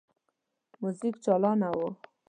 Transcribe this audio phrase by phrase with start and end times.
[0.81, 1.87] موزیک چالانه وو.